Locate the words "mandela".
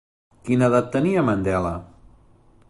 1.29-1.75